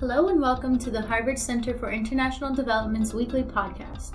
[0.00, 4.12] Hello and welcome to the Harvard Center for International Development's weekly podcast.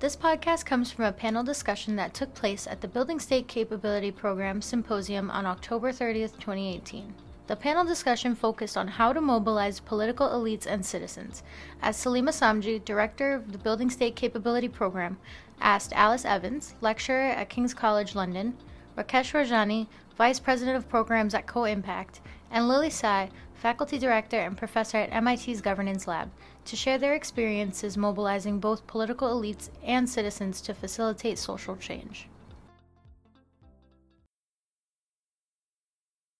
[0.00, 4.10] This podcast comes from a panel discussion that took place at the Building State Capability
[4.10, 7.14] Program Symposium on October 30th, 2018.
[7.46, 11.42] The panel discussion focused on how to mobilize political elites and citizens,
[11.80, 15.16] as Salimah Samji, director of the Building State Capability Program,
[15.58, 18.58] asked Alice Evans, lecturer at King's College London,
[18.98, 19.86] Rakesh Rajani,
[20.18, 22.20] vice president of programs at Co-Impact,
[22.54, 26.30] and Lily Tsai, faculty director and professor at MIT's Governance Lab,
[26.66, 32.28] to share their experiences mobilizing both political elites and citizens to facilitate social change.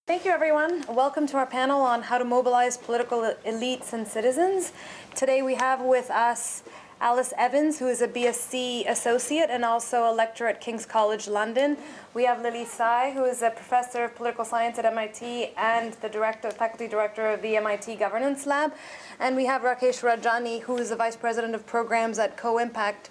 [0.07, 0.85] Thank you, everyone.
[0.87, 4.71] Welcome to our panel on how to mobilize political elites and citizens.
[5.15, 6.63] Today we have with us
[7.01, 11.75] Alice Evans, who is a BSC associate and also a lecturer at King's College London.
[12.13, 16.07] We have Lily Tsai, who is a professor of political science at MIT and the
[16.07, 18.73] director, faculty director of the MIT Governance Lab.
[19.19, 23.09] And we have Rakesh Rajani, who is the vice president of programs at Co-Impact,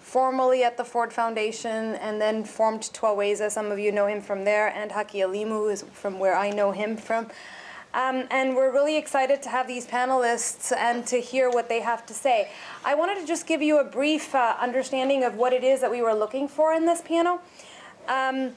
[0.00, 3.50] formerly at the Ford Foundation and then formed Twaweza.
[3.50, 6.96] Some of you know him from there, and HakiElimu, is from where I know him
[6.96, 7.28] from.
[7.96, 12.04] Um, and we're really excited to have these panelists and to hear what they have
[12.04, 12.50] to say.
[12.84, 15.90] I wanted to just give you a brief uh, understanding of what it is that
[15.90, 17.40] we were looking for in this panel.
[18.06, 18.50] Um,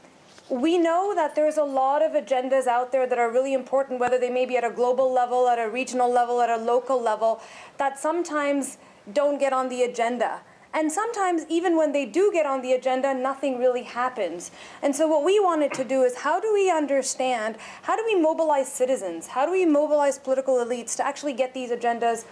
[0.49, 4.19] we know that there's a lot of agendas out there that are really important, whether
[4.19, 7.41] they may be at a global level, at a regional level, at a local level,
[7.77, 8.77] that sometimes
[9.13, 10.41] don't get on the agenda.
[10.73, 14.51] And sometimes, even when they do get on the agenda, nothing really happens.
[14.83, 18.19] And so, what we wanted to do is how do we understand, how do we
[18.19, 22.25] mobilize citizens, how do we mobilize political elites to actually get these agendas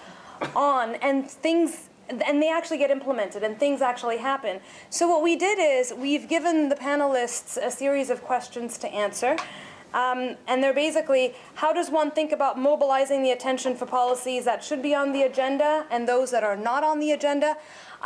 [0.56, 4.62] on and things and they actually get implemented and things actually happen.
[4.90, 9.36] So what we did is we've given the panelists a series of questions to answer.
[9.94, 14.64] Um, and they're basically how does one think about mobilizing the attention for policies that
[14.64, 17.58] should be on the agenda and those that are not on the agenda?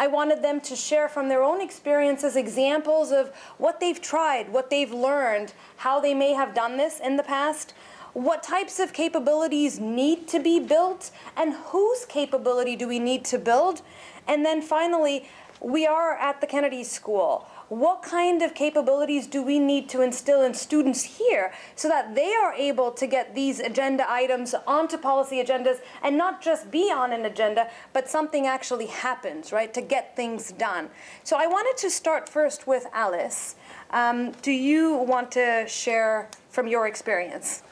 [0.01, 4.71] I wanted them to share from their own experiences examples of what they've tried, what
[4.71, 7.75] they've learned, how they may have done this in the past,
[8.13, 13.37] what types of capabilities need to be built, and whose capability do we need to
[13.37, 13.83] build.
[14.27, 19.57] And then finally, we are at the Kennedy School what kind of capabilities do we
[19.57, 24.05] need to instill in students here so that they are able to get these agenda
[24.11, 29.53] items onto policy agendas and not just be on an agenda, but something actually happens,
[29.53, 30.89] right, to get things done.
[31.23, 33.55] So I wanted to start first with Alice.
[33.91, 37.63] Um, do you want to share from your experience?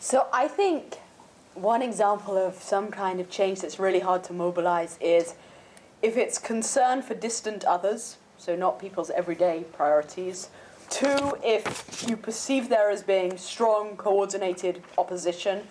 [0.00, 0.96] So I think
[1.54, 5.36] one example of some kind of change that's really hard to mobilize is
[6.02, 10.50] if it's concern for distant others, so not people's everyday priorities.
[10.90, 15.62] Two, if you perceive there as being strong, coordinated opposition.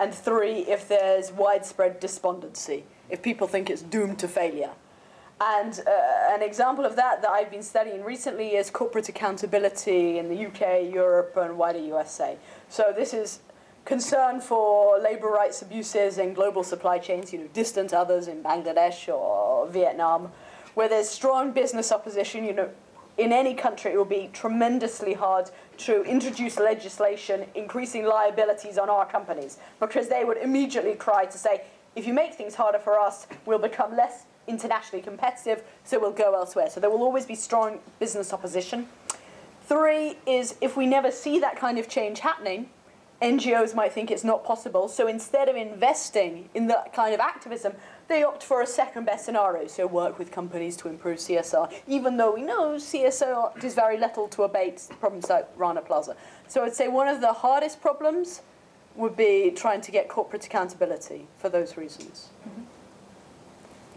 [0.00, 4.70] And three, if there's widespread despondency, if people think it's doomed to failure.
[5.40, 10.28] And uh, an example of that that I've been studying recently is corporate accountability in
[10.28, 12.36] the UK, Europe, and wider USA.
[12.68, 13.40] So this is
[13.84, 19.08] concern for labor rights abuses in global supply chains, you know, distant others in Bangladesh
[19.08, 20.32] or Vietnam,
[20.76, 22.68] where there's strong business opposition, you know,
[23.16, 29.06] in any country it will be tremendously hard to introduce legislation increasing liabilities on our
[29.06, 31.62] companies because they would immediately try to say,
[31.94, 36.34] if you make things harder for us, we'll become less internationally competitive, so we'll go
[36.34, 36.68] elsewhere.
[36.68, 38.86] So there will always be strong business opposition.
[39.62, 42.68] Three is if we never see that kind of change happening,
[43.22, 44.88] NGOs might think it's not possible.
[44.88, 47.72] So instead of investing in that kind of activism,
[48.08, 52.16] they opt for a second best scenario, so work with companies to improve CSR, even
[52.16, 56.16] though we know CSR does very little to abate problems like Rana Plaza.
[56.48, 58.42] So I'd say one of the hardest problems
[58.94, 62.28] would be trying to get corporate accountability for those reasons.
[62.48, 62.62] Mm-hmm.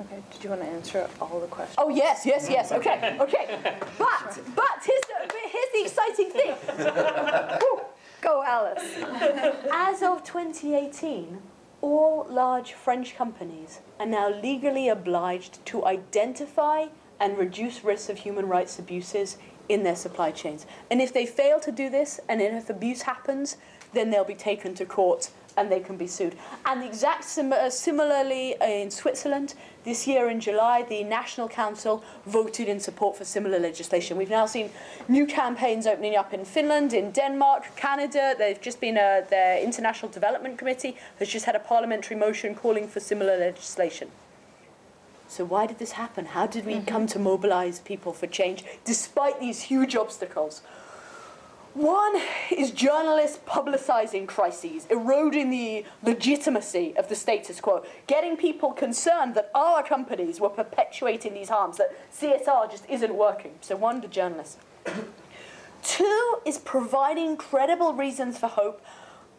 [0.02, 1.76] Okay, did you want to answer all the questions?
[1.78, 2.72] Oh yes, yes, yes.
[2.80, 3.60] Okay, okay.
[3.98, 6.56] But but here's the here's the exciting thing.
[8.22, 8.84] Go, Alice.
[9.72, 11.40] As of 2018,
[11.82, 16.88] all large French companies are now legally obliged to identify
[17.20, 19.38] and reduce risks of human rights abuses
[19.68, 20.66] in their supply chains.
[20.90, 23.58] And if they fail to do this, and if abuse happens,
[23.94, 26.36] then they'll be taken to court and they can be sued.
[26.66, 32.68] And exact sim- uh, similarly in Switzerland, this year in July, the National Council voted
[32.68, 34.18] in support for similar legislation.
[34.18, 34.72] We've now seen
[35.08, 38.36] new campaigns opening up in Finland, in Denmark, Canada.
[38.38, 42.88] They've just been a, their International Development Committee has just had a parliamentary motion calling
[42.88, 44.10] for similar legislation.
[45.28, 46.26] So why did this happen?
[46.26, 46.86] How did we mm-hmm.
[46.86, 50.62] come to mobilize people for change despite these huge obstacles?
[51.74, 52.20] One
[52.52, 59.52] is journalists publicizing crises, eroding the legitimacy of the status quo, getting people concerned that
[59.54, 63.52] our companies were perpetuating these harms, that CSR just isn't working.
[63.62, 64.58] So, one, the journalists.
[65.84, 68.82] Two is providing credible reasons for hope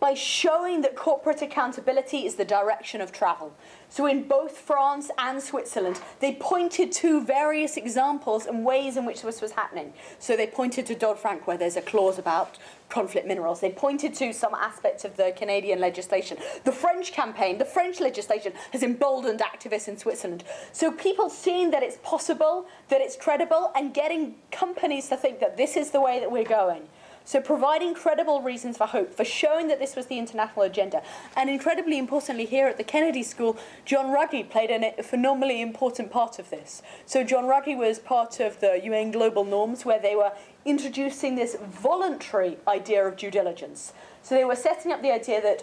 [0.01, 3.55] by showing that corporate accountability is the direction of travel.
[3.91, 9.23] So, in both France and Switzerland, they pointed to various examples and ways in which
[9.23, 9.93] this was happening.
[10.19, 12.57] So, they pointed to Dodd Frank, where there's a clause about
[12.89, 13.61] conflict minerals.
[13.61, 16.39] They pointed to some aspects of the Canadian legislation.
[16.65, 20.45] The French campaign, the French legislation, has emboldened activists in Switzerland.
[20.73, 25.57] So, people seeing that it's possible, that it's credible, and getting companies to think that
[25.57, 26.89] this is the way that we're going.
[27.31, 31.01] So providing credible reasons for hope, for showing that this was the international agenda.
[31.37, 36.41] And incredibly importantly, here at the Kennedy School, John Ruggie played a phenomenally important part
[36.41, 36.83] of this.
[37.07, 40.33] So John Ruggie was part of the UN Global Norms, where they were
[40.65, 43.93] introducing this voluntary idea of due diligence.
[44.25, 45.63] So they were setting up the idea that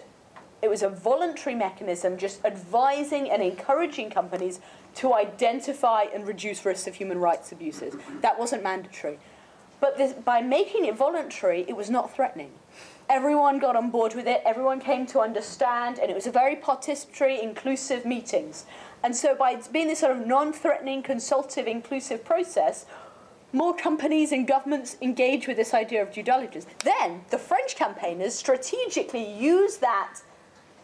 [0.62, 4.60] it was a voluntary mechanism just advising and encouraging companies
[4.94, 7.94] to identify and reduce risks of human rights abuses.
[8.22, 9.18] That wasn't mandatory.
[9.80, 12.50] But this, by making it voluntary, it was not threatening.
[13.08, 16.56] Everyone got on board with it, everyone came to understand, and it was a very
[16.56, 18.66] participatory, inclusive meetings.
[19.02, 22.84] And so, by being this sort of non threatening, consultative, inclusive process,
[23.52, 26.66] more companies and governments engage with this idea of due diligence.
[26.84, 30.20] Then, the French campaigners strategically use that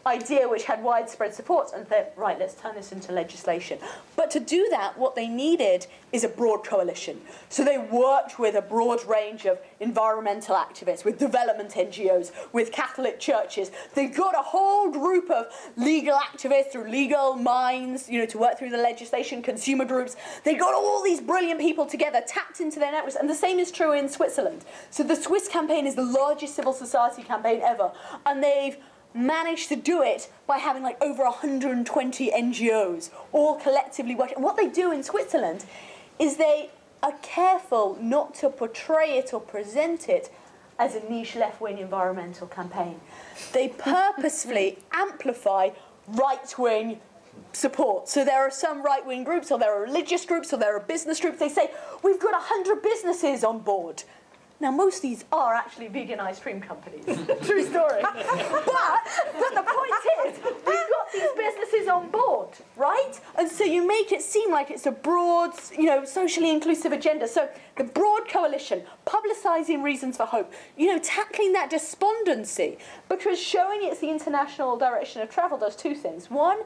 [0.06, 3.78] idea which had widespread support and thought, right, let's turn this into legislation.
[4.16, 7.20] But to do that, what they needed is a broad coalition.
[7.48, 13.18] So they worked with a broad range of environmental activists, with development NGOs, with Catholic
[13.18, 13.70] churches.
[13.94, 15.46] They got a whole group of
[15.76, 20.16] legal activists through legal minds, you know, to work through the legislation, consumer groups.
[20.44, 23.70] They got all these brilliant people together, tapped into their networks, and the same is
[23.70, 24.64] true in Switzerland.
[24.90, 27.92] So the Swiss campaign is the largest civil society campaign ever,
[28.26, 28.76] and they've
[29.14, 34.42] managed to do it by having like over 120 NGOs all collectively working.
[34.42, 35.64] What they do in Switzerland
[36.18, 36.70] is they
[37.02, 40.32] are careful not to portray it or present it
[40.78, 43.00] as a niche left wing environmental campaign.
[43.52, 45.70] They purposefully amplify
[46.08, 47.00] right wing
[47.52, 48.08] support.
[48.08, 50.80] So there are some right wing groups, or there are religious groups, or there are
[50.80, 51.38] business groups.
[51.38, 51.70] They say,
[52.02, 54.02] We've got 100 businesses on board.
[54.60, 57.04] Now, most of these are actually vegan ice cream companies.
[57.42, 58.00] True story.
[58.02, 59.92] but, but the point
[60.26, 63.20] is, we've got these businesses on board, right?
[63.36, 67.26] And so you make it seem like it's a broad, you know, socially inclusive agenda.
[67.26, 72.78] So the broad coalition, publicising reasons for hope, you know, tackling that despondency,
[73.08, 76.30] because showing it's the international direction of travel does two things.
[76.30, 76.60] One,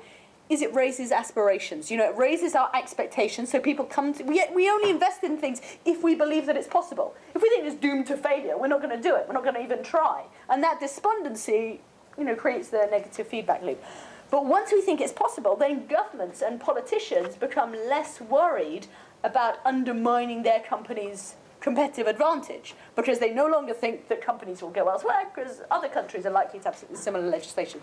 [0.49, 1.91] is it raises aspirations.
[1.91, 4.25] You know, it raises our expectations so people come to.
[4.25, 7.15] We, we only invest in things if we believe that it's possible.
[7.35, 9.27] If we think it's doomed to failure, we're not going to do it.
[9.27, 10.25] We're not going to even try.
[10.49, 11.81] And that despondency,
[12.17, 13.83] you know, creates the negative feedback loop.
[14.31, 18.87] But once we think it's possible, then governments and politicians become less worried
[19.25, 24.89] about undermining their company's competitive advantage because they no longer think that companies will go
[24.89, 27.81] elsewhere because other countries are likely to have similar legislation.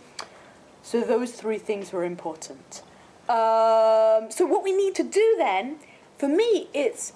[0.86, 2.84] So those three things were important.
[3.28, 5.78] Um, so what we need to do then,
[6.20, 7.14] for me, it's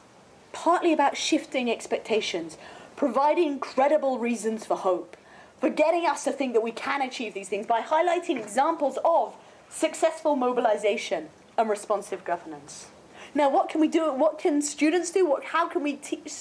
[0.53, 2.57] partly about shifting expectations,
[2.95, 5.15] providing credible reasons for hope,
[5.59, 9.35] for getting us to think that we can achieve these things by highlighting examples of
[9.69, 12.87] successful mobilization and responsive governance.
[13.35, 14.11] Now, what can we do?
[14.11, 15.27] What can students do?
[15.27, 16.33] What, how can we teach,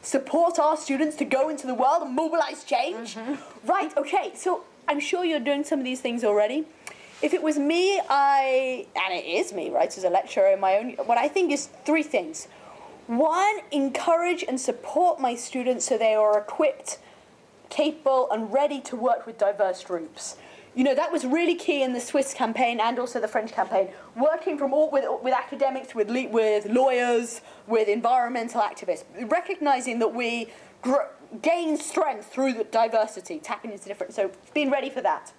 [0.00, 3.14] support our students to go into the world and mobilize change?
[3.14, 3.70] Mm-hmm.
[3.70, 6.64] Right, okay, so I'm sure you're doing some of these things already.
[7.22, 10.76] If it was me, I, and it is me, right, as a lecturer in my
[10.76, 12.48] own, what I think is three things.
[13.06, 16.98] One, encourage and support my students so they are equipped,
[17.70, 20.36] capable, and ready to work with diverse groups.
[20.74, 23.88] You know, that was really key in the Swiss campaign and also the French campaign.
[24.16, 30.48] Working from all, with, with academics, with, with lawyers, with environmental activists, recognizing that we
[31.40, 34.14] gain strength through the diversity, tapping into different.
[34.14, 35.32] So being ready for that.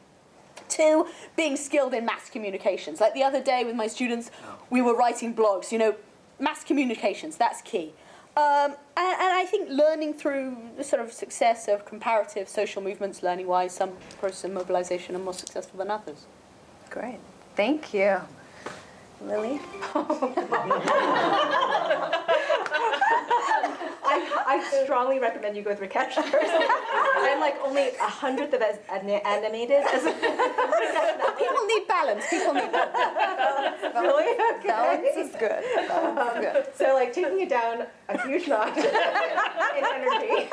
[0.70, 3.00] Two, being skilled in mass communications.
[3.00, 4.32] Like the other day with my students,
[4.70, 5.72] we were writing blogs.
[5.72, 5.96] You know,
[6.40, 7.94] mass communications, that's key.
[8.36, 13.22] Um, and, and, I think learning through the sort of success of comparative social movements,
[13.22, 16.26] learning why some process of mobilization are more successful than others.
[16.90, 17.20] Great.
[17.56, 18.22] Thank you.
[19.22, 19.62] Lily?
[24.54, 26.52] I, strongly recommend you go with Rakesh first.
[27.16, 30.04] I'm like only a hundredth of as animated as
[31.38, 32.26] People need balance.
[32.30, 33.82] People need balance.
[33.96, 34.68] really okay.
[34.68, 35.64] Balance is good.
[35.88, 36.68] Balance is good.
[36.76, 38.86] So like taking it down a huge notch in
[39.84, 40.50] energy.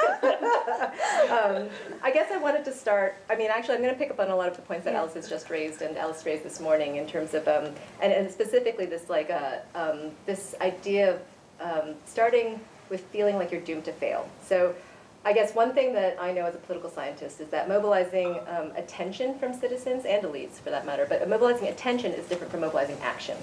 [1.30, 1.68] um,
[2.02, 3.16] I guess I wanted to start.
[3.28, 4.94] I mean, actually, I'm going to pick up on a lot of the points that
[4.94, 7.66] Alice has just raised and Alice raised this morning in terms of, um,
[8.00, 11.20] and, and specifically this like uh, um, this idea of
[11.60, 12.60] um, starting
[12.90, 14.28] with feeling like you're doomed to fail.
[14.42, 14.74] So.
[15.22, 18.72] I guess one thing that I know as a political scientist is that mobilizing um,
[18.74, 22.96] attention from citizens and elites, for that matter, but mobilizing attention is different from mobilizing
[23.02, 23.36] action.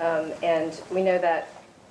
[0.00, 1.48] Um, and we know that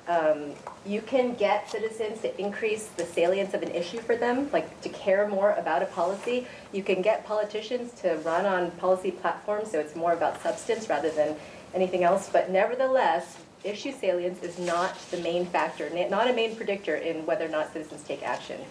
[0.07, 0.53] um,
[0.85, 4.89] you can get citizens to increase the salience of an issue for them, like to
[4.89, 6.47] care more about a policy.
[6.71, 11.09] You can get politicians to run on policy platforms, so it's more about substance rather
[11.09, 11.35] than
[11.73, 12.29] anything else.
[12.31, 17.45] But nevertheless, issue salience is not the main factor, not a main predictor in whether
[17.45, 18.61] or not citizens take action.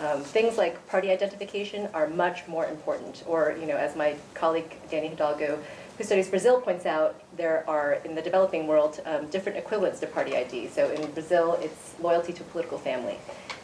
[0.00, 4.74] Um, things like party identification are much more important, or you know, as my colleague
[4.90, 5.58] Danny Hidalgo
[5.98, 10.06] who studies Brazil points out there are, in the developing world, um, different equivalents to
[10.06, 10.68] party ID.
[10.68, 13.18] So in Brazil, it's loyalty to a political family.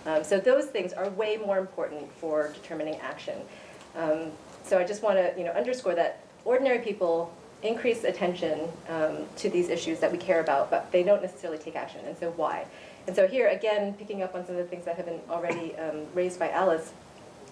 [0.06, 3.38] Um, so those things are way more important for determining action.
[3.96, 4.30] Um,
[4.62, 9.50] so I just want to you know, underscore that ordinary people increase attention um, to
[9.50, 12.00] these issues that we care about, but they don't necessarily take action.
[12.06, 12.66] And so why?
[13.06, 15.74] And so here, again, picking up on some of the things that have been already
[15.76, 16.92] um, raised by Alice,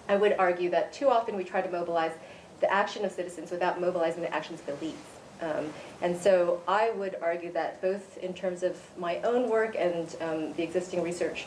[0.07, 2.13] I would argue that too often we try to mobilize
[2.61, 4.93] the action of citizens without mobilizing the actions of elites.
[5.41, 5.71] Um,
[6.01, 10.53] and so I would argue that both in terms of my own work and um,
[10.53, 11.45] the existing research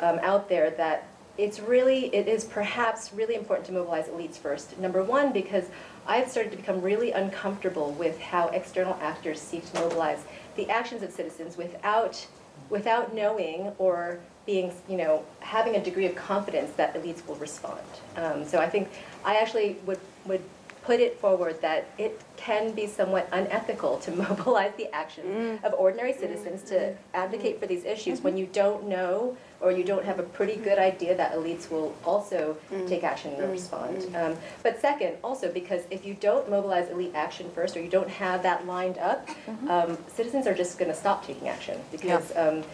[0.00, 1.06] um, out there, that
[1.38, 4.78] it's really, it is perhaps really important to mobilize elites first.
[4.78, 5.64] Number one, because
[6.10, 10.18] I've started to become really uncomfortable with how external actors seek to mobilize
[10.56, 12.26] the actions of citizens without,
[12.68, 17.86] without knowing or being, you know, having a degree of confidence that elites will respond.
[18.16, 18.88] Um, so I think
[19.24, 20.42] I actually would would
[20.82, 25.64] put it forward that it can be somewhat unethical to mobilize the actions mm.
[25.64, 26.96] of ordinary citizens to mm.
[27.14, 28.24] advocate for these issues mm-hmm.
[28.24, 31.94] when you don't know or you don't have a pretty good idea that elites will
[32.04, 32.88] also mm.
[32.88, 33.52] take action and mm.
[33.52, 33.98] respond.
[33.98, 34.32] Mm.
[34.32, 38.08] Um, but second, also because if you don't mobilize elite action first or you don't
[38.08, 39.70] have that lined up, mm-hmm.
[39.70, 42.46] um, citizens are just going to stop taking action because yeah.
[42.46, 42.64] um,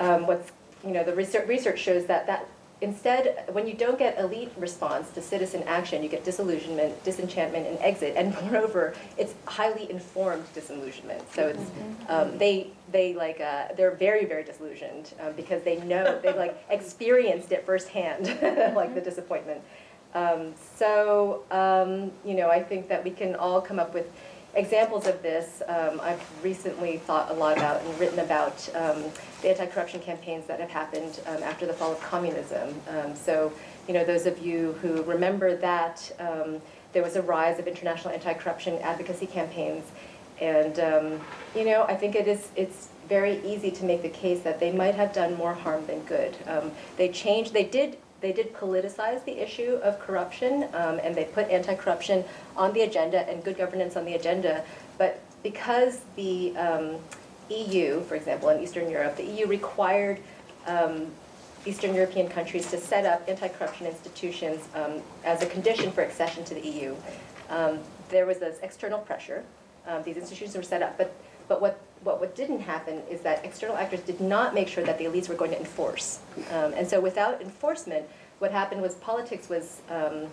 [0.00, 0.50] um what's
[0.82, 2.46] you know the research, research shows that that
[2.84, 7.78] Instead, when you don't get elite response to citizen action, you get disillusionment, disenchantment, and
[7.78, 8.12] exit.
[8.14, 11.22] And moreover, it's highly informed disillusionment.
[11.32, 12.12] So it's mm-hmm.
[12.12, 16.62] um, they they like uh, they're very very disillusioned um, because they know they've like
[16.68, 18.26] experienced it firsthand,
[18.76, 19.62] like the disappointment.
[20.12, 24.12] Um, so um, you know, I think that we can all come up with
[24.56, 29.04] examples of this, um, I've recently thought a lot about and written about um,
[29.42, 32.74] the anti-corruption campaigns that have happened um, after the fall of communism.
[32.88, 33.52] Um, so,
[33.88, 36.60] you know, those of you who remember that, um,
[36.92, 39.84] there was a rise of international anti-corruption advocacy campaigns.
[40.40, 41.20] And, um,
[41.54, 44.72] you know, I think it is, it's very easy to make the case that they
[44.72, 46.36] might have done more harm than good.
[46.96, 51.46] they changed, they did they did politicize the issue of corruption, um, and they put
[51.50, 52.24] anti-corruption
[52.56, 54.64] on the agenda and good governance on the agenda.
[54.96, 56.96] But because the um,
[57.50, 60.20] EU, for example, in Eastern Europe, the EU required
[60.66, 61.08] um,
[61.66, 66.54] Eastern European countries to set up anti-corruption institutions um, as a condition for accession to
[66.54, 66.96] the EU.
[67.50, 69.44] Um, there was this external pressure.
[69.86, 71.14] Um, these institutions were set up, but
[71.46, 74.98] but what, what, what didn't happen is that external actors did not make sure that
[74.98, 76.20] the elites were going to enforce.
[76.52, 78.06] Um, and so without enforcement,
[78.38, 80.26] what happened was politics was, um,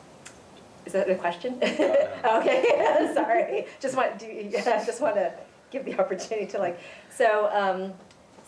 [0.85, 1.53] is that a question?
[1.63, 3.65] okay, sorry.
[3.79, 5.33] Just want, do, yeah, just want to
[5.71, 7.93] give the opportunity to like, so, um,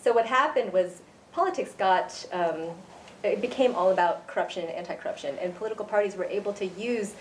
[0.00, 1.00] so what happened was
[1.32, 2.68] politics got, um,
[3.22, 7.14] it became all about corruption and anti-corruption, and political parties were able to use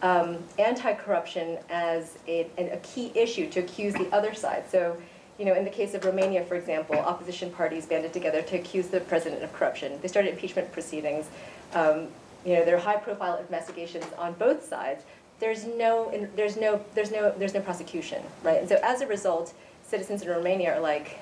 [0.00, 4.64] um, anti-corruption as a, a, key issue to accuse the other side.
[4.68, 4.96] So,
[5.38, 8.88] you know, in the case of Romania, for example, opposition parties banded together to accuse
[8.88, 9.98] the president of corruption.
[10.02, 11.26] They started impeachment proceedings.
[11.74, 12.08] Um,
[12.44, 15.04] you know, there are high-profile investigations on both sides.
[15.40, 18.60] There's no, there's no, there's no, there's no prosecution, right?
[18.60, 21.18] And so as a result, citizens in Romania are like,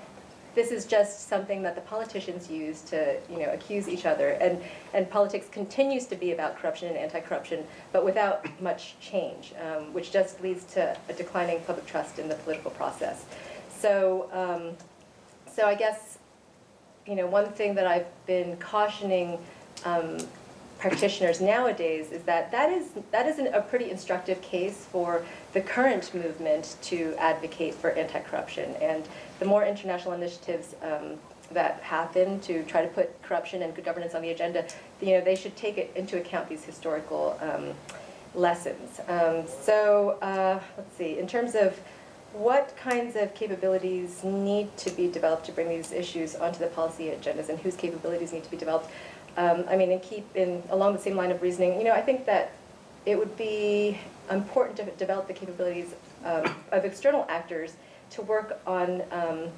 [0.54, 4.30] this is just something that the politicians use to you know, accuse each other.
[4.30, 4.60] And,
[4.92, 10.10] and politics continues to be about corruption and anti-corruption, but without much change, um, which
[10.10, 13.24] just leads to a declining public trust in the political process.
[13.80, 14.76] So, um,
[15.50, 16.18] so I guess
[17.06, 19.38] you know, one thing that I've been cautioning
[19.84, 20.18] um,
[20.78, 25.60] practitioners nowadays is that that is, that is an, a pretty instructive case for the
[25.60, 28.74] current movement to advocate for anti-corruption.
[28.76, 29.08] And
[29.40, 31.18] the more international initiatives um,
[31.50, 34.64] that happen to try to put corruption and good governance on the agenda,
[35.00, 37.74] you know, they should take it into account these historical um,
[38.34, 39.00] lessons.
[39.08, 41.78] Um, so uh, let's see, in terms of
[42.32, 47.06] what kinds of capabilities need to be developed to bring these issues onto the policy
[47.06, 48.88] agendas and whose capabilities need to be developed,
[49.36, 52.02] um, I mean, and keep in along the same line of reasoning, you know, I
[52.02, 52.52] think that
[53.06, 53.98] it would be
[54.30, 55.94] important to develop the capabilities
[56.24, 57.74] um, of external actors
[58.10, 59.48] to work on um,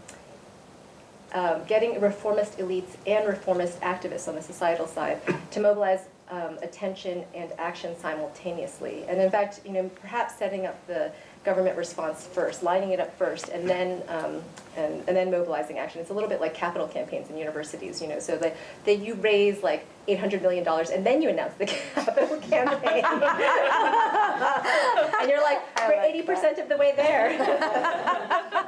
[1.33, 7.25] um, getting reformist elites and reformist activists on the societal side to mobilize um, attention
[7.35, 9.05] and action simultaneously.
[9.09, 11.13] And in fact, you know, perhaps setting up the
[11.45, 14.41] government response first, lining it up first, and then um,
[14.77, 16.01] and, and then mobilizing action.
[16.01, 18.21] It's a little bit like capital campaigns in universities, you know.
[18.21, 21.67] So that that you raise like eight hundred million dollars, and then you announce the
[21.95, 23.05] capital campaign,
[25.21, 27.33] and you're like we're eighty percent of the way there.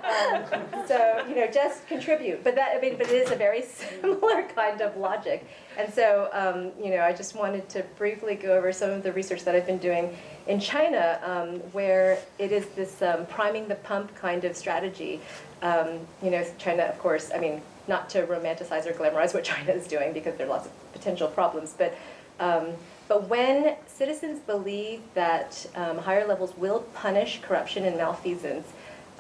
[0.05, 0.45] um,
[0.87, 2.43] so you know, just contribute.
[2.43, 3.63] But that I mean, but it is a very
[4.03, 5.47] similar kind of logic.
[5.79, 9.13] And so um, you know, I just wanted to briefly go over some of the
[9.13, 10.17] research that I've been doing
[10.47, 15.21] in China, um, where it is this um, priming the pump kind of strategy.
[15.63, 19.73] Um, you know, China, of course, I mean, not to romanticize or glamorize what China
[19.73, 21.97] is doing because there are lots of potential problems, but
[22.41, 22.69] um,
[23.07, 28.67] but when citizens believe that um, higher levels will punish corruption and malfeasance,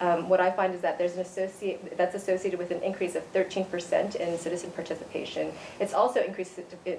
[0.00, 3.32] um, what I find is that there's an associate that's associated with an increase of
[3.32, 5.52] 13% in citizen participation.
[5.78, 6.58] It's also increased,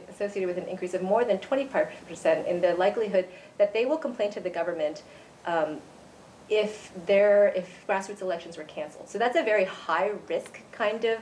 [0.10, 4.32] associated with an increase of more than 25% in the likelihood that they will complain
[4.32, 5.04] to the government
[5.46, 5.80] um,
[6.50, 9.10] if their if grassroots elections were canceled.
[9.10, 11.20] So that's a very high risk kind of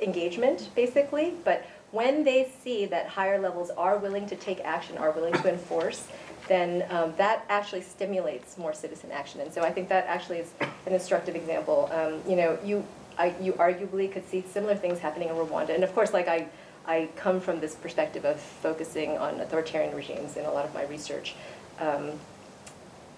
[0.00, 1.34] engagement, basically.
[1.44, 5.48] But when they see that higher levels are willing to take action, are willing to
[5.48, 6.06] enforce,
[6.48, 9.40] then um, that actually stimulates more citizen action.
[9.40, 10.50] And so I think that actually is
[10.86, 11.90] an instructive example.
[11.92, 12.84] Um, you know, you,
[13.18, 15.74] I, you arguably could see similar things happening in Rwanda.
[15.74, 16.48] And of course, like I,
[16.86, 20.84] I come from this perspective of focusing on authoritarian regimes in a lot of my
[20.84, 21.34] research.
[21.78, 22.12] Um,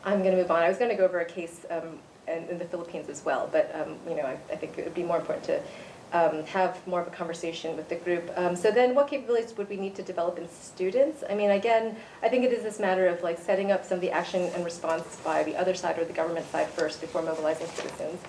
[0.05, 0.63] I'm going to move on.
[0.63, 3.49] I was going to go over a case um, in, in, the Philippines as well,
[3.53, 5.63] but um, you know, I, I think it would be more important to
[6.12, 8.31] um, have more of a conversation with the group.
[8.37, 11.23] Um, so then what capabilities would we need to develop in students?
[11.29, 14.00] I mean, again, I think it is this matter of like setting up some of
[14.02, 17.69] the action and response by the other side or the government side first before mobilizing
[17.69, 18.21] citizens.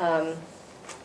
[0.00, 0.34] Um,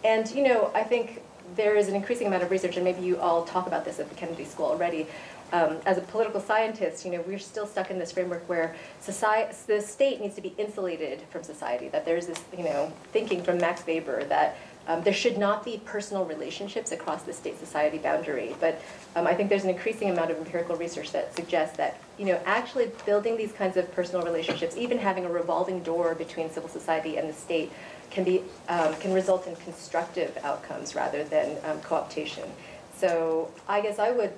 [0.03, 1.21] and, you know, I think
[1.55, 4.07] there is an increasing amount of research, and maybe you all talk about this at
[4.09, 5.07] the Kennedy School already.
[5.53, 9.53] Um, as a political scientist, you know, we're still stuck in this framework where society,
[9.67, 11.89] the state needs to be insulated from society.
[11.89, 14.55] That there's this, you know, thinking from Max Weber that
[14.91, 18.81] um, there should not be personal relationships across the state-society boundary, but
[19.15, 22.39] um, I think there's an increasing amount of empirical research that suggests that you know
[22.45, 27.17] actually building these kinds of personal relationships, even having a revolving door between civil society
[27.17, 27.71] and the state,
[28.09, 32.47] can be um, can result in constructive outcomes rather than um, co-optation.
[32.97, 34.33] So I guess I would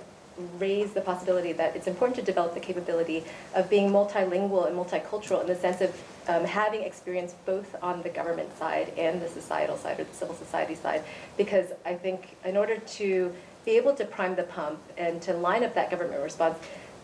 [0.60, 3.24] raise the possibility that it's important to develop the capability
[3.56, 8.10] of being multilingual and multicultural in the sense of um, having experience both on the
[8.10, 11.04] government side and the societal side or the civil society side.
[11.38, 13.34] Because I think in order to
[13.66, 16.58] be able to prime the pump and to line up that government response,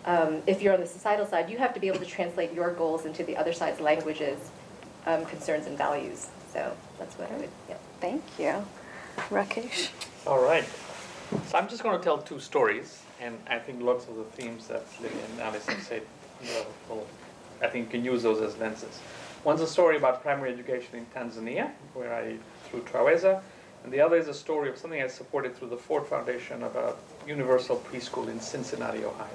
[0.06, 2.74] um, if you're on the societal side, you have to be able to translate your
[2.74, 4.40] goals into the other side's languages,
[5.06, 6.28] um, concerns, and values.
[6.54, 7.78] So that's what I would, yeah.
[8.00, 8.66] Thank you.
[9.30, 9.90] Rakesh?
[10.26, 10.66] All right.
[11.48, 14.68] So I'm just going to tell two stories and I think lots of the themes
[14.68, 16.04] that Lily and Alice have said,
[16.42, 17.06] you know, well,
[17.62, 19.00] I think you can use those as lenses.
[19.44, 23.42] One's a story about primary education in Tanzania, where I through Twaweza,
[23.84, 27.00] and the other is a story of something I supported through the Ford Foundation about
[27.26, 29.28] universal preschool in Cincinnati, Ohio.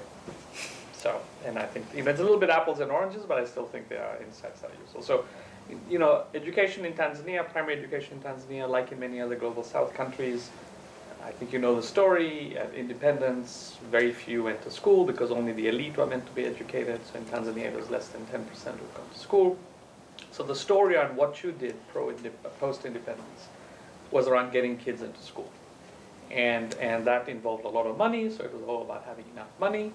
[0.93, 3.45] So, and I think you know, it's a little bit apples and oranges, but I
[3.45, 5.01] still think there are insights that are useful.
[5.01, 5.25] So,
[5.89, 9.93] you know, education in Tanzania, primary education in Tanzania, like in many other global South
[9.93, 10.49] countries,
[11.25, 12.55] I think you know the story.
[12.55, 16.45] At independence, very few went to school because only the elite were meant to be
[16.45, 16.99] educated.
[17.07, 19.57] So in Tanzania, it was less than 10% who come to school.
[20.31, 21.75] So the story on what you did
[22.59, 23.47] post independence
[24.11, 25.49] was around getting kids into school.
[26.29, 29.49] And, and that involved a lot of money, so it was all about having enough
[29.59, 29.93] money.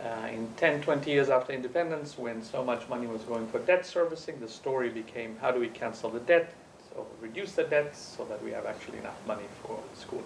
[0.00, 3.86] Uh, in 10, 20 years after independence, when so much money was going for debt
[3.86, 6.52] servicing, the story became how do we cancel the debt,
[6.90, 10.22] so reduce the debts so that we have actually enough money for school.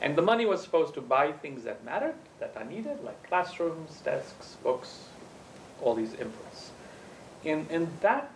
[0.00, 4.00] And the money was supposed to buy things that mattered, that are needed, like classrooms,
[4.04, 5.06] desks, books,
[5.82, 6.70] all these inputs.
[7.44, 8.30] And, and that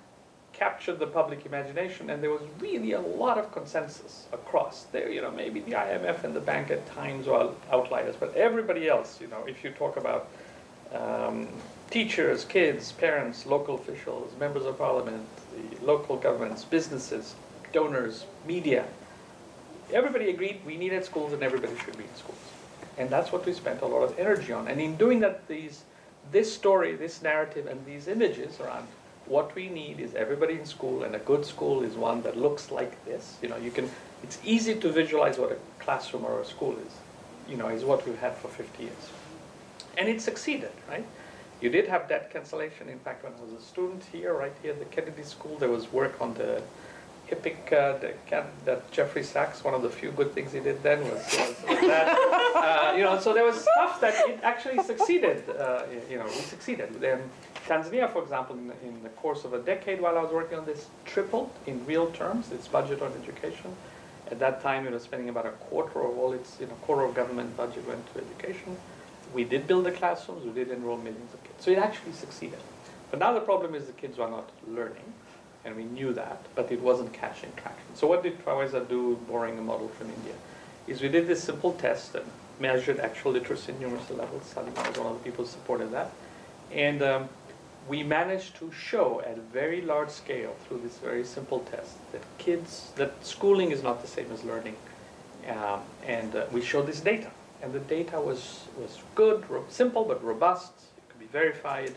[0.53, 4.85] captured the public imagination, and there was really a lot of consensus across.
[4.85, 8.88] There, you know, maybe the IMF and the bank at times were outliers, but everybody
[8.88, 10.29] else, you know, if you talk about
[10.92, 11.48] um,
[11.90, 17.35] teachers, kids, parents, local officials, members of parliament, the local governments, businesses,
[17.72, 18.85] donors, media,
[19.92, 22.38] everybody agreed we needed schools and everybody should be in schools.
[22.98, 24.68] And that's what we spent a lot of energy on.
[24.68, 25.83] And in doing that, these,
[26.31, 28.87] this story, this narrative, and these images around
[29.26, 32.70] what we need is everybody in school, and a good school is one that looks
[32.70, 33.38] like this.
[33.42, 33.88] You know, you can.
[34.22, 36.92] It's easy to visualize what a classroom or a school is.
[37.48, 39.11] You know, is what we've had for 50 years,
[39.96, 41.05] and it succeeded, right?
[41.61, 42.88] You did have debt cancellation.
[42.88, 45.68] In fact, when I was a student here, right here at the Kennedy School, there
[45.68, 46.62] was work on the
[47.35, 51.03] HIPC uh, that, that Jeffrey Sachs, one of the few good things he did then
[51.05, 52.09] was, was, was that.
[52.55, 55.49] Uh, you know, so there was stuff that it actually succeeded.
[55.49, 57.01] Uh, you know, we succeeded.
[57.01, 57.21] Then
[57.66, 60.66] Tanzania, for example, in, in the course of a decade while I was working on
[60.66, 63.75] this, tripled in real terms its budget on education.
[64.31, 67.03] At that time, it was spending about a quarter of all its, you know, quarter
[67.03, 68.77] of government budget went to education.
[69.35, 71.64] We did build the classrooms, we did enroll millions of kids.
[71.64, 72.59] So it actually succeeded.
[73.11, 75.12] But now the problem is the kids are not learning,
[75.64, 77.94] and we knew that, but it wasn't catching traction.
[77.94, 80.35] So what did Twaweza do, borrowing a model from India?
[80.87, 82.25] Is we did this simple test that
[82.62, 84.53] measured actual literacy and numeracy levels.
[84.55, 86.11] Salimah was one of the people who supported that.
[86.72, 87.29] And um,
[87.88, 92.22] we managed to show at a very large scale through this very simple test that
[92.38, 94.77] kids, that schooling is not the same as learning.
[95.48, 97.31] Um, and uh, we showed this data.
[97.62, 101.94] And the data was, was good, simple but robust, it could be verified.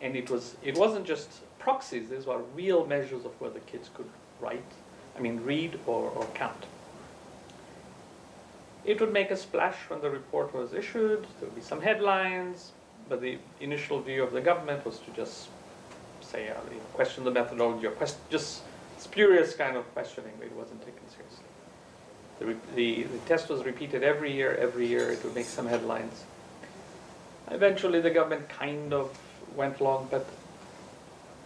[0.00, 1.28] And it, was, it wasn't just
[1.66, 4.08] proxies, these were real measures of whether kids could
[4.40, 4.70] write,
[5.16, 6.62] I mean read or, or count.
[8.84, 12.70] It would make a splash when the report was issued, there would be some headlines,
[13.08, 15.48] but the initial view of the government was to just
[16.20, 18.62] say, uh, you know, question the methodology or question, just
[18.98, 21.48] spurious kind of questioning, it wasn't taken seriously.
[22.38, 26.26] The, the, the test was repeated every year, every year, it would make some headlines.
[27.50, 29.18] Eventually the government kind of
[29.56, 30.28] went along, but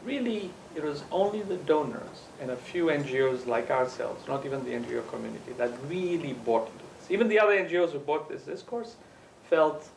[0.05, 4.71] really it was only the donors and a few NGOs like ourselves, not even the
[4.71, 7.11] NGO community, that really bought into this.
[7.11, 8.97] Even the other NGOs who bought this discourse
[9.49, 9.89] felt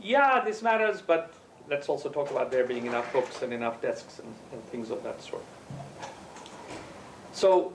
[0.00, 1.32] yeah, this matters, but
[1.68, 5.02] let's also talk about there being enough books and enough desks and, and things of
[5.02, 5.44] that sort.
[7.32, 7.72] So,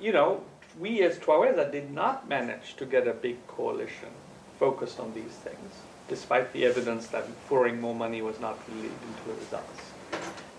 [0.00, 0.42] you know,
[0.78, 4.10] we as Twaweza did not manage to get a big coalition
[4.58, 5.74] focused on these things,
[6.08, 8.90] despite the evidence that pouring more money was not leading
[9.24, 9.80] to results.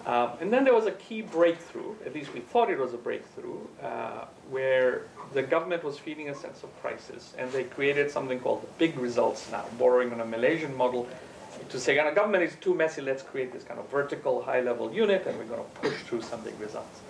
[0.09, 2.97] Um, and then there was a key breakthrough, at least we thought it was a
[2.97, 5.03] breakthrough, uh, where
[5.35, 8.97] the government was feeling a sense of crisis, and they created something called the big
[8.97, 11.07] results now, borrowing on a Malaysian model
[11.69, 15.27] to say, the government is too messy, let's create this kind of vertical, high-level unit,
[15.27, 17.01] and we're going to push through some big results.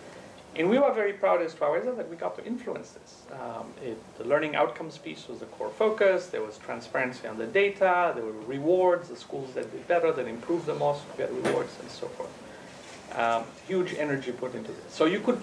[0.58, 3.12] And we were very proud as Twaweza that we got to influence this.
[3.32, 6.26] Um, it, the learning outcomes piece was the core focus.
[6.26, 8.12] There was transparency on the data.
[8.14, 9.08] There were rewards.
[9.08, 12.32] The schools that did better, that improved the most, get rewards, and so forth.
[13.16, 14.94] Um, huge energy put into this.
[14.94, 15.42] So you could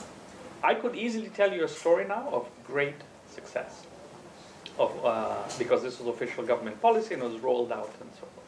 [0.62, 2.96] I could easily tell you a story now of great
[3.30, 3.86] success,
[4.78, 8.20] of, uh, because this was official government policy and it was rolled out and so
[8.20, 8.46] forth.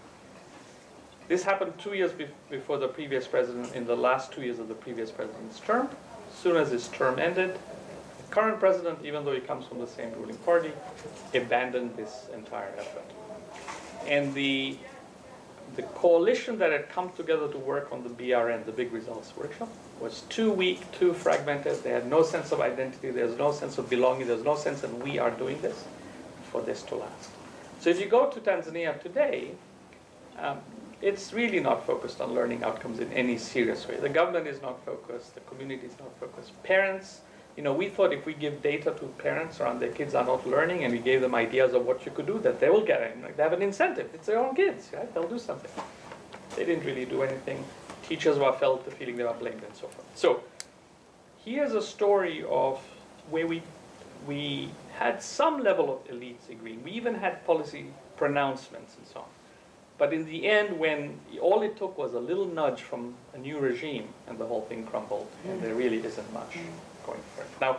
[1.29, 4.69] This happened two years be before the previous president, in the last two years of
[4.69, 5.89] the previous president's term.
[6.33, 9.87] As soon as his term ended, the current president, even though he comes from the
[9.87, 10.73] same ruling party,
[11.35, 13.05] abandoned this entire effort.
[14.07, 14.79] And the
[15.77, 19.69] the coalition that had come together to work on the BRN, the Big Results Workshop,
[20.01, 21.83] was too weak, too fragmented.
[21.83, 23.11] They had no sense of identity.
[23.11, 24.27] There's no sense of belonging.
[24.27, 25.85] There's no sense that we are doing this
[26.51, 27.31] for this to last.
[27.81, 29.53] So if you go to Tanzania today,
[30.39, 30.59] um,
[31.01, 33.97] it's really not focused on learning outcomes in any serious way.
[33.97, 35.35] The government is not focused.
[35.35, 36.61] The community is not focused.
[36.65, 37.21] Parents,
[37.59, 40.47] you know, we thought if we give data to parents around their kids are not
[40.47, 43.01] learning and we gave them ideas of what you could do, that they will get
[43.01, 43.21] it.
[43.21, 44.09] Like they have an incentive.
[44.15, 45.13] It's their own kids, right?
[45.13, 45.73] They'll do something.
[46.55, 47.65] They didn't really do anything.
[48.05, 50.07] Teachers were felt the feeling they were blamed and so forth.
[50.15, 50.45] So
[51.45, 52.79] here's a story of
[53.29, 53.61] where we
[54.25, 56.85] we had some level of elites agreeing.
[56.85, 59.31] We even had policy pronouncements and so on.
[59.99, 63.59] But in the end, when all it took was a little nudge from a new
[63.59, 66.57] regime, and the whole thing crumbled, and there really isn't much
[67.09, 67.49] going for it.
[67.61, 67.79] Now,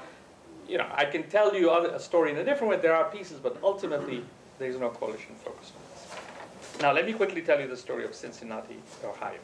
[0.68, 2.78] you know, I can tell you other, a story in a different way.
[2.78, 4.24] There are pieces, but ultimately,
[4.60, 6.82] there is no coalition focused on this.
[6.82, 9.40] Now, let me quickly tell you the story of Cincinnati, Ohio.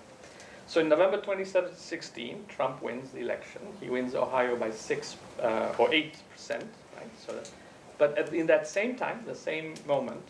[0.67, 3.61] So in November 2016, Trump wins the election.
[3.79, 6.65] He wins Ohio by six uh, or eight percent,
[6.97, 7.09] right?
[7.25, 7.51] So, that,
[7.97, 10.27] but at, in that same time, the same moment,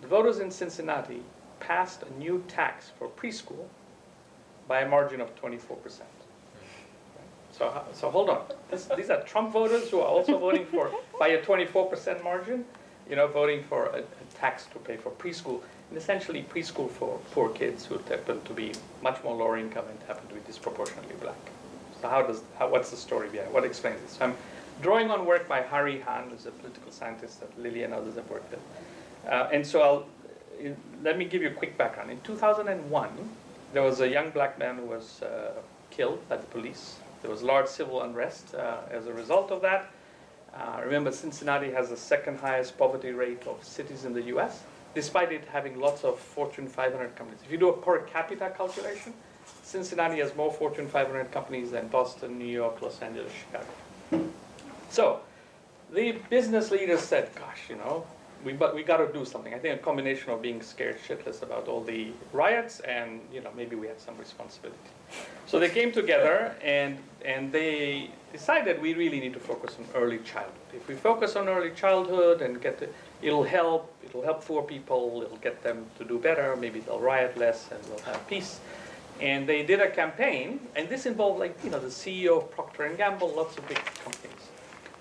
[0.00, 1.22] the voters in Cincinnati
[1.60, 3.66] passed a new tax for preschool
[4.66, 6.19] by a margin of 24 percent.
[7.60, 8.40] So, so hold on.
[8.70, 12.64] This, these are Trump voters who are also voting for, by a 24% margin,
[13.06, 17.20] you know, voting for a, a, tax to pay for preschool, and essentially preschool for
[17.32, 21.14] poor kids who happen to be much more lower income and happen to be disproportionately
[21.20, 21.36] black.
[22.00, 24.12] So how does, how, what's the story behind, what explains this?
[24.12, 24.34] So I'm
[24.80, 28.30] drawing on work by Hahrie Han, who's a political scientist that Lily and others have
[28.30, 28.60] worked with.
[29.28, 30.06] Uh, and so I'll,
[30.66, 30.70] uh,
[31.02, 32.10] let me give you a quick background.
[32.10, 33.10] In 2001,
[33.74, 36.96] there was a young black man who was uh, killed by the police.
[37.22, 39.90] There was large civil unrest uh, as a result of that.
[40.54, 44.62] Uh, remember, Cincinnati has the second highest poverty rate of cities in the US,
[44.94, 47.40] despite it having lots of Fortune 500 companies.
[47.44, 49.12] If you do a per capita calculation,
[49.62, 54.28] Cincinnati has more Fortune 500 companies than Boston, New York, Los Angeles, Chicago.
[54.90, 55.20] So
[55.92, 58.04] the business leaders said, gosh, you know,
[58.44, 59.54] we, but we got to do something.
[59.54, 63.50] I think a combination of being scared shitless about all the riots and, you know,
[63.56, 64.78] maybe we had some responsibility.
[65.46, 70.18] So they came together and, and they decided we really need to focus on early
[70.18, 70.54] childhood.
[70.72, 72.88] If we focus on early childhood and get the,
[73.20, 77.36] it'll help, it'll help poor people, it'll get them to do better, maybe they'll riot
[77.36, 78.60] less and we'll have peace.
[79.20, 82.88] And they did a campaign, and this involved like, you know, the CEO of Procter
[82.94, 84.48] & Gamble, lots of big companies.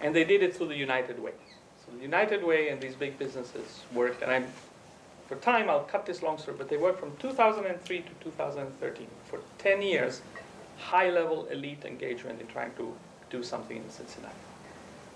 [0.02, 1.32] And they did it through the United Way.
[1.89, 4.47] So the United Way and these big businesses worked, and I'm,
[5.28, 9.08] for time, I'll cut this long story, but they worked from 2003 to 2013.
[9.25, 10.21] For 10 years,
[10.78, 12.93] high-level elite engagement in trying to
[13.30, 14.34] do something in Cincinnati.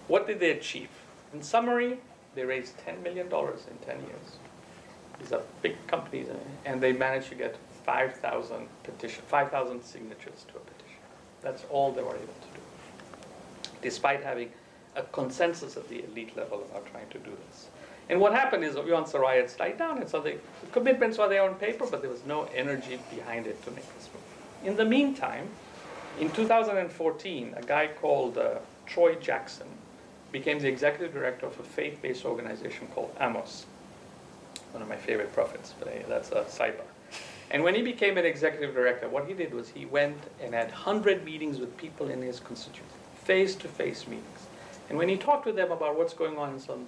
[0.07, 0.89] What did they achieve?
[1.33, 1.99] In summary,
[2.35, 4.37] they raised $10 million in 10 years.
[5.19, 6.27] These are big companies,
[6.65, 7.55] and they managed to get
[7.85, 10.99] 5,000 petition, 5,000 signatures to a petition.
[11.41, 12.61] That's all they were able to do,
[13.81, 14.49] despite having
[14.95, 17.67] a consensus at the elite level about trying to do this.
[18.09, 20.35] And what happened is once the riots died down, and so the
[20.71, 24.09] commitments were there on paper, but there was no energy behind it to make this
[24.13, 24.67] move.
[24.69, 25.47] In the meantime,
[26.19, 29.67] in 2014, a guy called uh, Troy Jackson
[30.31, 33.65] became the executive director of a faith-based organization called Amos,
[34.71, 36.85] one of my favorite prophets, but uh, that's a sidebar.
[37.51, 40.69] And when he became an executive director, what he did was he went and had
[40.69, 44.47] 100 meetings with people in his constituency, face-to-face meetings.
[44.89, 46.85] And when he talked to them about what's going on in some,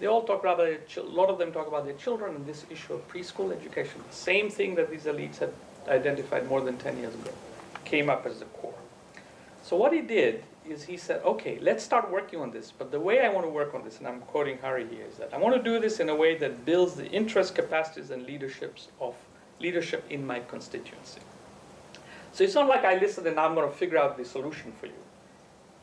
[0.00, 2.94] they all talk about, a lot of them talk about their children and this issue
[2.94, 4.02] of preschool education.
[4.08, 5.52] The same thing that these elites had
[5.88, 7.32] identified more than 10 years ago
[7.84, 8.74] came up as the core.
[9.62, 12.70] So what he did is he said, okay, let's start working on this.
[12.70, 15.16] But the way I want to work on this, and I'm quoting Hahrie here, is
[15.16, 18.24] that I want to do this in a way that builds the interest, capacities, and
[18.26, 19.14] leaderships of
[19.60, 21.20] leadership in my constituency.
[22.32, 24.86] So it's not like I listened and I'm going to figure out the solution for
[24.86, 24.92] you.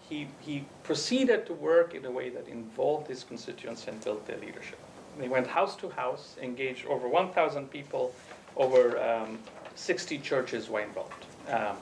[0.10, 4.38] He, he proceeded to work in a way that involved his constituents and built their
[4.38, 4.80] leadership.
[5.18, 8.14] They went house to house, engaged over 1,000 people,
[8.58, 9.40] over um,
[9.76, 11.26] 60 churches were involved.
[11.50, 11.78] Um,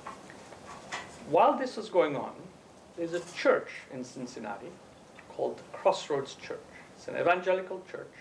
[1.30, 2.34] while this was going on,
[2.98, 4.72] there's a church in Cincinnati
[5.30, 6.60] called Crossroads Church.
[6.96, 8.12] It's an evangelical church,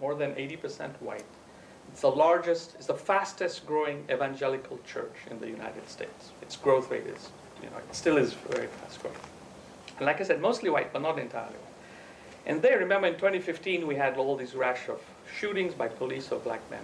[0.00, 1.24] more than 80% white.
[1.90, 6.30] It's the largest, it's the fastest growing evangelical church in the United States.
[6.40, 7.28] Its growth rate is,
[7.62, 9.16] you know, it still is very fast growing.
[10.02, 12.46] And like I said, mostly white, but not entirely white.
[12.46, 15.00] And there, remember in 2015, we had all these rash of
[15.32, 16.82] shootings by police of black men.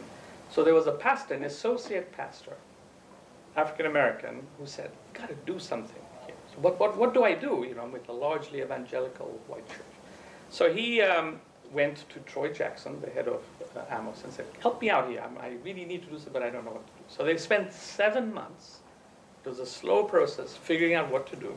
[0.52, 2.52] So there was a pastor, an associate pastor,
[3.56, 6.36] African American, who said, got to do something here.
[6.54, 9.68] So what, what, what do I do, you know, I'm with a largely evangelical white
[9.68, 9.94] church?
[10.48, 11.40] So he um,
[11.72, 13.42] went to Troy Jackson, the head of
[13.76, 15.24] uh, Amos, and said, help me out here.
[15.24, 17.04] I'm, i really need to do something, but I don't know what to do.
[17.08, 18.78] So they spent seven months.
[19.44, 21.52] It was a slow process, figuring out what to do.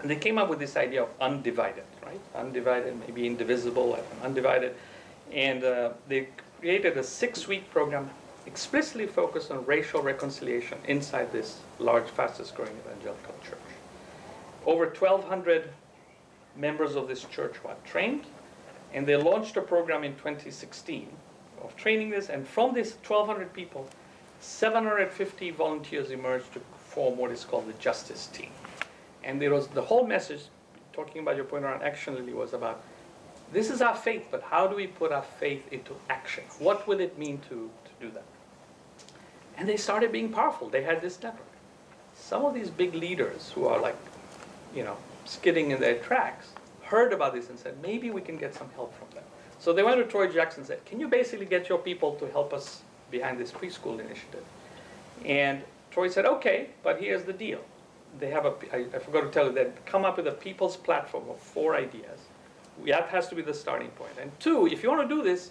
[0.00, 2.20] And they came up with this idea of undivided, right?
[2.34, 4.74] Undivided, maybe indivisible, undivided.
[5.32, 6.28] And uh, they
[6.60, 8.10] created a six-week program
[8.46, 13.58] explicitly focused on racial reconciliation inside this large, fastest growing evangelical church.
[14.64, 15.70] Over 1,200
[16.56, 18.24] members of this church were trained,
[18.94, 21.08] and they launched a program in 2016
[21.62, 23.88] of training this, and from this 1,200 people,
[24.40, 28.50] 750 volunteers emerged to form what is called the Justice Team.
[29.28, 30.40] And there was the whole message,
[30.94, 32.82] talking about your point around action, Lily, was about
[33.52, 36.44] this is our faith, but how do we put our faith into action?
[36.58, 38.24] What will it mean to, to do that?
[39.58, 40.70] And they started being powerful.
[40.70, 41.44] They had this network.
[42.14, 43.96] Some of these big leaders who are like,
[44.74, 46.48] you know, skidding in their tracks
[46.82, 49.24] heard about this and said, maybe we can get some help from them.
[49.58, 52.26] So they went to Troy Jackson and said, can you basically get your people to
[52.28, 54.44] help us behind this preschool initiative?
[55.26, 57.60] And Troy said, okay, but here's the deal.
[58.18, 60.76] They have a, I, I forgot to tell you, they come up with a people's
[60.76, 62.20] platform of four ideas.
[62.86, 64.12] That has to be the starting point.
[64.20, 65.50] And two, if you want to do this,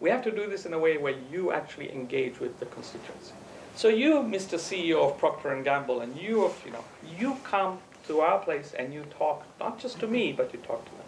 [0.00, 3.32] we have to do this in a way where you actually engage with the constituency.
[3.74, 4.58] So you, Mr.
[4.58, 6.84] CEO of Procter Gamble, and you of you know,
[7.18, 10.84] you come to our place and you talk not just to me, but you talk
[10.84, 11.06] to them.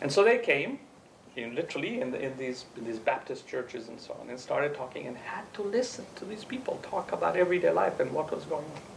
[0.00, 0.78] And so they came,
[1.36, 4.74] know, literally in, the, in these in these Baptist churches and so on, and started
[4.74, 8.44] talking and had to listen to these people talk about everyday life and what was
[8.44, 8.95] going on.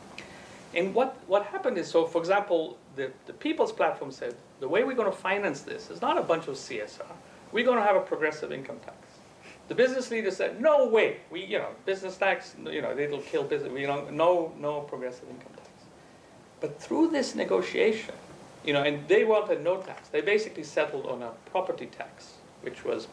[0.76, 4.84] And what, what happened is, so for example, the, the People's Platform said, the way
[4.84, 7.06] we're going to finance this is not a bunch of CSR.
[7.52, 8.96] We're going to have a progressive income tax.
[9.68, 11.18] The business leaders said, no way.
[11.32, 13.72] We, you know, business tax, you know, it'll kill business.
[13.72, 15.70] We don't, no, no progressive income tax.
[16.60, 18.16] But through this negotiation,
[18.66, 20.10] you know, and they wanted no tax.
[20.10, 23.08] They basically settled on a property tax, which was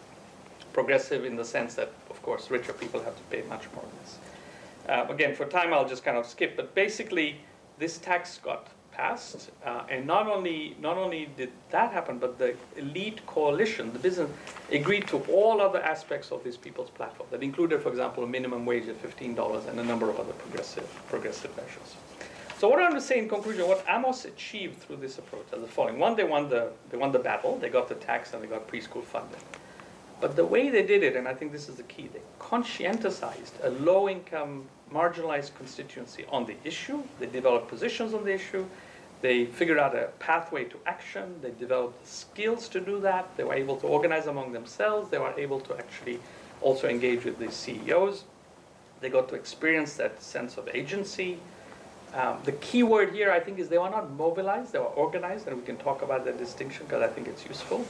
[0.73, 3.93] progressive in the sense that, of course, richer people have to pay much more of
[4.03, 4.19] this.
[4.89, 6.57] Uh, again, for time, I'll just kind of skip.
[6.57, 7.41] But basically,
[7.79, 12.55] this tax got passed, uh, and not only not only did that happen, but the
[12.77, 14.31] elite coalition, the business,
[14.73, 17.29] agreed to all other aspects of this people's platform.
[17.31, 20.33] That included, for example, a minimum wage of fifteen dollars and a number of other
[20.33, 21.97] progressive progressive measures.
[22.59, 25.61] So what I want to say in conclusion, what Amos achieved through this approach is
[25.61, 28.43] the following: one, they won the they won the battle, they got the tax, and
[28.43, 29.41] they got preschool funding.
[30.21, 33.53] But the way they did it, and I think this is the key, they conscientized
[33.63, 37.03] a low-income, marginalized constituency on the issue.
[37.21, 38.67] They developed positions on the issue.
[39.21, 41.41] They figured out a pathway to action.
[41.43, 43.37] They developed the skills to do that.
[43.37, 45.11] They were able to organize among themselves.
[45.11, 46.21] They were able to actually
[46.61, 48.25] also engage with the CEOs.
[49.01, 51.39] They got to experience that sense of agency.
[52.15, 55.49] Um, the key word here, I think, is they were not mobilized, they were organized,
[55.49, 57.85] and we can talk about that distinction because I think it's useful.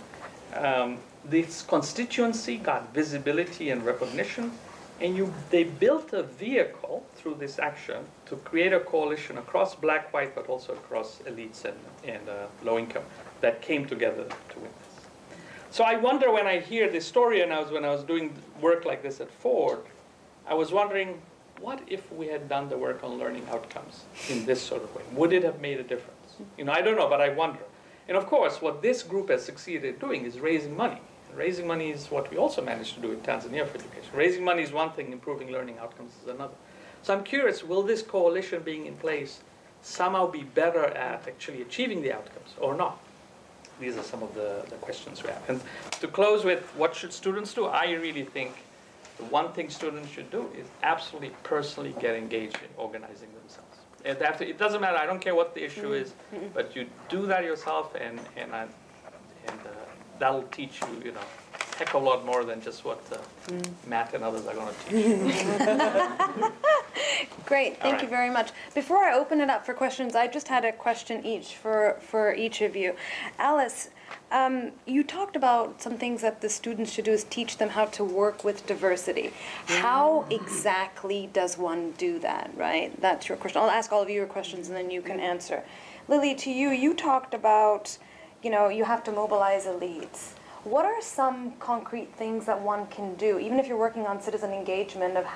[0.54, 4.52] Um, this constituency got visibility and recognition,
[5.00, 10.12] and you, they built a vehicle through this action to create a coalition across black,
[10.14, 13.02] white, but also across elites and, and uh, low income
[13.40, 15.36] that came together to win this.
[15.70, 18.32] So I wonder when I hear this story, and I was when I was doing
[18.60, 19.80] work like this at Ford,
[20.46, 21.20] I was wondering,
[21.60, 25.02] what if we had done the work on learning outcomes in this sort of way?
[25.12, 26.36] Would it have made a difference?
[26.56, 27.60] You know, I don't know, but I wonder.
[28.08, 31.00] And of course, what this group has succeeded doing is raising money.
[31.34, 34.10] Raising money is what we also managed to do in Tanzania for education.
[34.14, 36.54] Raising money is one thing, improving learning outcomes is another.
[37.02, 39.40] So I'm curious, will this coalition being in place
[39.82, 42.98] somehow be better at actually achieving the outcomes or not?
[43.78, 45.42] These are some of the, the questions we have.
[45.48, 45.60] And
[46.00, 47.66] to close with, what should students do?
[47.66, 48.52] I really think
[49.18, 53.75] the one thing students should do is absolutely personally get engaged in organizing themselves.
[54.06, 56.12] It, to, it doesn't matter, I don't care what the issue is,
[56.54, 58.62] but you do that yourself and, and, I,
[59.48, 59.70] and uh,
[60.20, 61.20] that'll teach you, you know,
[61.76, 63.16] heck of a lot more than just what uh,
[63.48, 63.66] mm.
[63.86, 66.52] Matt and others are going to teach you.
[67.46, 68.02] Great, thank right.
[68.02, 68.50] you very much.
[68.74, 72.32] Before I open it up for questions, I just had a question each for, for
[72.32, 72.94] each of you.
[73.38, 73.90] Alice,
[74.30, 77.86] um, you talked about some things that the students should do is teach them how
[77.86, 79.32] to work with diversity.
[79.66, 83.00] How exactly does one do that, right?
[83.00, 83.62] That's your question.
[83.62, 85.62] I'll ask all of you your questions and then you can answer.
[86.08, 87.98] Lily, to you, you talked about
[88.42, 90.30] you know, you have to mobilize elites.
[90.62, 94.52] What are some concrete things that one can do, even if you're working on citizen
[94.52, 95.26] engagement, of,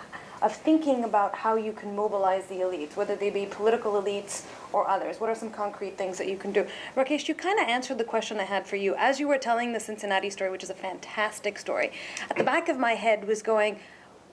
[0.43, 4.89] of thinking about how you can mobilize the elites, whether they be political elites or
[4.89, 5.21] others?
[5.21, 6.67] What are some concrete things that you can do?
[6.97, 8.95] Rakesh, you kind of answered the question I had for you.
[8.97, 11.93] As you were telling the Cincinnati story, which is a fantastic story,
[12.31, 13.79] at the back of my head was going,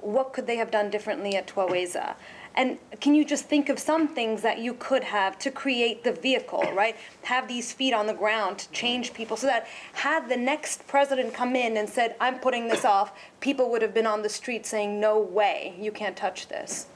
[0.02, 2.15] what could they have done differently at Twaweza?
[2.58, 6.12] And can you just think of some things that you could have to create the
[6.12, 6.96] vehicle, right?
[7.22, 11.36] Have these feet on the ground to change people so that had the next president
[11.36, 14.65] come in and said, I'm putting this off, people would have been on the street
[14.65, 16.88] saying, No way, you can't touch this.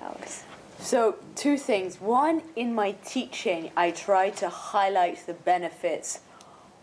[0.00, 0.44] Alice.
[0.78, 2.00] So, two things.
[2.00, 6.20] One, in my teaching, I try to highlight the benefits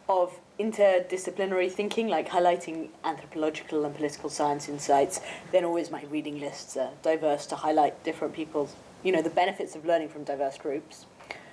[0.09, 6.75] of interdisciplinary thinking, like highlighting anthropological and political science insights, then always my reading lists
[6.75, 11.05] are diverse to highlight different people's, you know, the benefits of learning from diverse groups.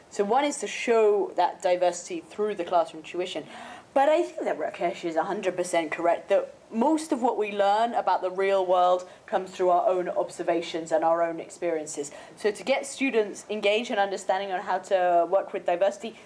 [0.09, 3.45] So one is to show that diversity through the classroom tuition.
[3.93, 8.23] But I think that Rakesh is 100% correct that most of what we learn about
[8.23, 12.11] the real world comes through our own observations and our own experiences.
[12.37, 16.17] So to get students engaged and understanding on how to work with diversity,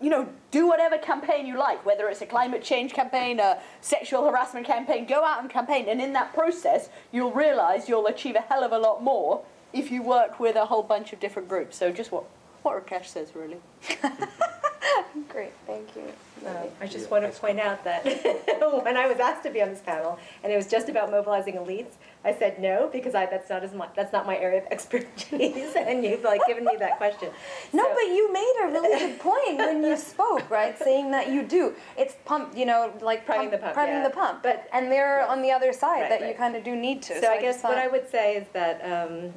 [0.00, 4.24] you know, do whatever campaign you like, whether it's a climate change campaign, a sexual
[4.24, 5.86] harassment campaign, go out and campaign.
[5.88, 9.90] And in that process, you'll realize you'll achieve a hell of a lot more if
[9.90, 11.76] you work with a whole bunch of different groups.
[11.76, 12.24] So just what,
[12.62, 13.58] what Rakesh says, really.
[15.28, 16.12] Great, thank you.
[16.46, 18.04] Um, I just want to point out that
[18.84, 21.54] when I was asked to be on this panel, and it was just about mobilizing
[21.54, 24.66] elites, I said no because I, that's not as my, that's not my area of
[24.70, 27.30] expertise, and you've like given me that question.
[27.72, 27.94] No, so.
[27.94, 30.76] but you made a really good point when you spoke, right?
[30.78, 31.74] Saying that you do.
[31.96, 34.08] It's pump, you know, like priming the pump, priming yeah.
[34.08, 34.42] the pump.
[34.42, 35.26] But and they're yeah.
[35.26, 36.30] on the other side right, that right.
[36.30, 37.14] you kind of do need to.
[37.14, 39.32] So, so I, I, guess what I would say is that um,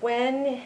[0.00, 0.62] when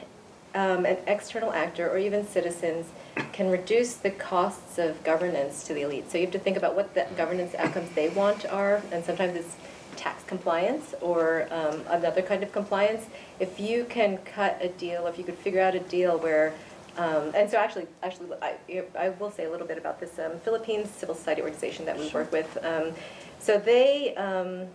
[0.56, 2.86] um, an external actor or even citizens
[3.32, 6.10] can reduce the costs of governance to the elite.
[6.10, 9.36] So you have to think about what the governance outcomes they want are, and sometimes
[9.36, 9.56] it's
[9.96, 13.06] tax compliance or um, another kind of compliance,
[13.40, 16.52] if you can cut a deal, if you could figure out a deal where,
[16.98, 20.38] um, and so actually, actually, I, I will say a little bit about this um,
[20.40, 22.56] Philippines civil society organization that we work with.
[22.64, 22.92] Um,
[23.38, 24.66] so they, um,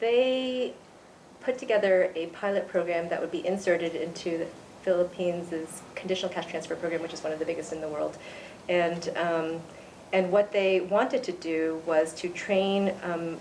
[0.00, 0.74] they
[1.40, 4.46] put together a pilot program that would be inserted into the
[4.82, 8.18] Philippines' conditional cash transfer program, which is one of the biggest in the world.
[8.68, 9.60] And, um,
[10.12, 13.38] and what they wanted to do was to train um,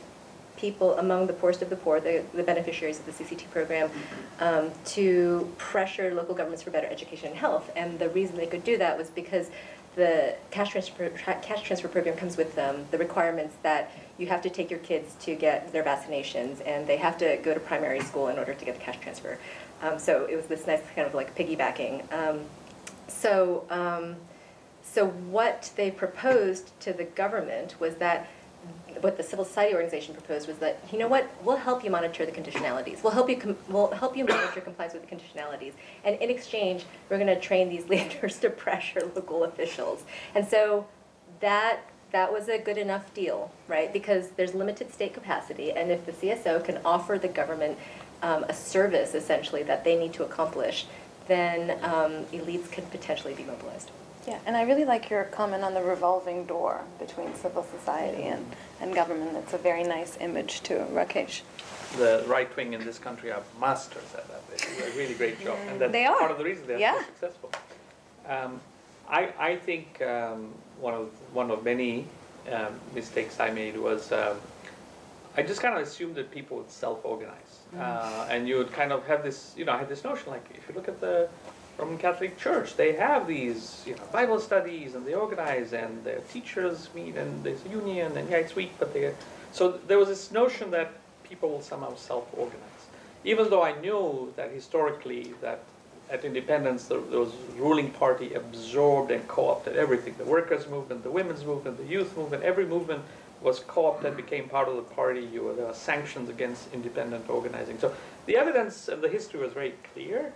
[0.64, 3.92] people among the poorest of the poor, the, the beneficiaries of the CCT program,
[4.40, 7.70] um, to pressure local governments for better education and health.
[7.76, 9.52] And the reason they could do that was because
[9.98, 14.50] the cash transfer, cash transfer program comes with um, the requirements that you have to
[14.50, 18.30] take your kids to get their vaccinations and they have to go to primary school
[18.30, 19.38] in order to get the cash transfer.
[19.82, 22.10] Um, so it was this nice kind of like piggybacking.
[22.14, 22.40] Um,
[23.10, 24.16] so, um,
[24.82, 28.30] so what they proposed to the government was that
[29.04, 32.26] what the civil society organization proposed was that you know what we'll help you monitor
[32.26, 33.04] the conditionalities.
[33.04, 35.74] We'll help you we'll help you monitor compliance with the conditionalities.
[36.06, 40.04] And in exchange we're going to train these leaders to pressure local officials.
[40.34, 40.88] And so
[41.42, 41.82] that
[42.14, 43.92] that was a good enough deal right?
[43.92, 47.78] Because there's limited state capacity and if the cso can offer the government
[48.22, 50.86] um, a service essentially that they need to accomplish
[51.28, 53.92] then um, elites can potentially be mobilized
[54.28, 58.46] yeah, and I really like your comment on the revolving door between civil society and,
[58.82, 59.36] and government.
[59.38, 61.42] It's a very nice image too, Rakesh.
[61.98, 64.48] The right wing in this country are masters at that.
[64.50, 66.18] They do a really great job, and that's They are.
[66.18, 66.96] part of the reason they're Yeah.
[67.00, 67.52] so successful.
[68.28, 68.60] Um,
[69.10, 72.08] I, I think um, one of one of many
[72.52, 74.38] um, mistakes I made was um,
[75.36, 79.06] I just kind of assumed that people would self-organize, uh, and you would kind of
[79.08, 81.28] have this, you know, I had this notion like if you look at the
[81.78, 86.20] Roman Catholic Church, they have these, you know, Bible studies and they organize and their
[86.20, 89.14] teachers meet and there's a union and yeah, it's weak, but they.
[89.52, 90.92] So there was this notion that
[91.24, 92.86] people will somehow self-organize,
[93.24, 95.64] even though I knew that historically that
[96.10, 101.44] at independence the, those ruling party absorbed and co-opted everything: the workers' movement, the women's
[101.44, 102.44] movement, the youth movement.
[102.44, 103.04] Every movement
[103.42, 105.28] was co-opted and became part of the party.
[105.34, 107.80] You were, there were sanctions against independent organizing.
[107.80, 107.94] So
[108.26, 110.34] the evidence and the history was very clear.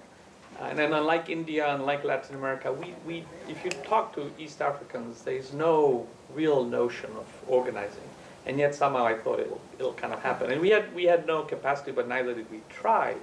[0.61, 5.21] And then unlike India, unlike Latin America, we, we, if you talk to East Africans,
[5.21, 8.09] there's no real notion of organizing.
[8.45, 10.51] And yet somehow I thought it'll, it'll kind of happen.
[10.51, 13.15] And we had, we had no capacity, but neither did we try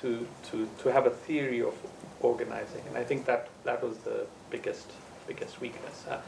[0.00, 1.74] to, to, to have a theory of
[2.20, 2.82] organizing.
[2.88, 4.90] And I think that, that was the biggest,
[5.28, 6.04] biggest weakness.
[6.10, 6.20] Uh,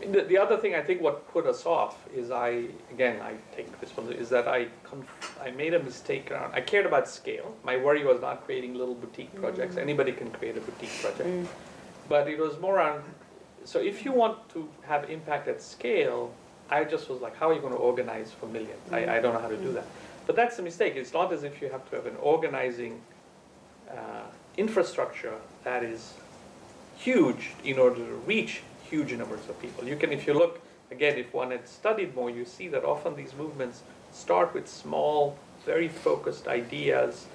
[0.00, 3.68] the, the other thing I think what put us off is I, again, I take
[3.80, 4.68] responsibility, is that I,
[5.42, 7.54] I made a mistake around, I cared about scale.
[7.64, 9.76] My worry was not creating little boutique projects.
[9.76, 9.82] Mm.
[9.82, 11.28] Anybody can create a boutique project.
[11.28, 11.46] Mm.
[12.08, 13.02] But it was more on,
[13.64, 16.32] so if you want to have impact at scale,
[16.70, 18.92] I just was like, how are you going to organize for millions?
[18.92, 19.74] I, I don't know how to do mm.
[19.74, 19.86] that.
[20.26, 20.96] But that's the mistake.
[20.96, 23.00] It's not as if you have to have an organizing
[23.88, 24.24] uh,
[24.56, 25.34] infrastructure
[25.64, 26.14] that is
[26.96, 29.84] huge in order to reach huge numbers of people.
[29.84, 30.60] You can, if you look,
[30.90, 33.82] again, if one had studied more, you see that often these movements
[34.12, 37.26] start with small, very focused ideas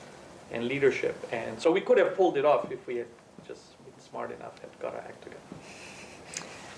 [0.52, 1.16] and leadership.
[1.32, 3.08] And so we could have pulled it off if we had
[3.48, 5.42] just been smart enough and got our act together.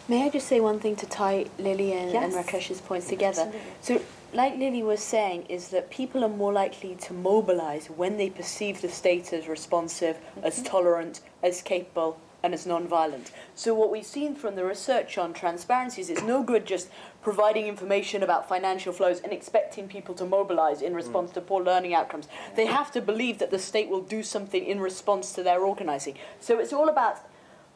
[0.08, 3.50] May I just say one thing to tie Lily and, and Rakesh's points together?
[3.82, 4.02] So,
[4.34, 8.82] like Lily was saying, is that people are more likely to mobilize when they perceive
[8.82, 10.46] the state as responsive, mm-hmm.
[10.46, 13.32] as tolerant, as capable, and it's non-violent.
[13.56, 16.90] So what we've seen from the research on transparency is it's no good just
[17.22, 21.94] providing information about financial flows and expecting people to mobilize in response to poor learning
[21.94, 22.28] outcomes.
[22.58, 26.18] They have to believe that the state will do something in response to their organizing.
[26.42, 27.20] So it's all about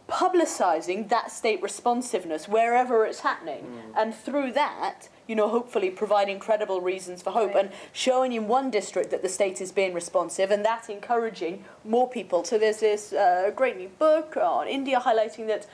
[0.09, 3.93] publicizing that state responsiveness wherever it's happening mm.
[3.95, 8.71] and through that you know hopefully providing credible reasons for hope and showing in one
[8.71, 12.43] district that the state is being responsive and that encouraging more people.
[12.43, 15.67] So there's this uh, great new book on india highlighting that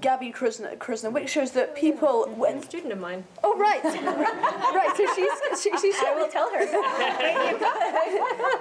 [0.00, 3.24] Gabby which shows that people when a student of mine.
[3.42, 3.82] Oh right.
[4.74, 6.66] Right so she's she, she's I will tell her.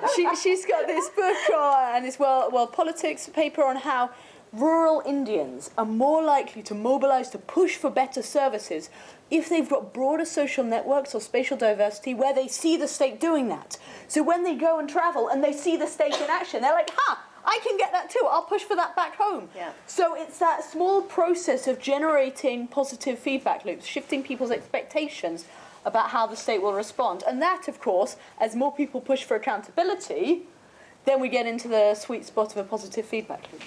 [0.15, 4.11] She, she's got this book on, and this well, well politics paper on how
[4.53, 8.89] rural Indians are more likely to mobilize to push for better services
[9.31, 13.49] if they've got broader social networks or spatial diversity where they see the state doing
[13.49, 13.77] that.
[14.07, 16.91] So when they go and travel and they see the state in action, they're like,
[16.95, 17.25] ha!
[17.45, 18.25] I can get that too.
[18.29, 19.49] I'll push for that back home.
[19.55, 19.71] Yeah.
[19.85, 25.45] So it's that small process of generating positive feedback loops, shifting people's expectations
[25.83, 27.23] about how the state will respond.
[27.27, 30.43] And that, of course, as more people push for accountability,
[31.05, 33.61] then we get into the sweet spot of a positive feedback loop.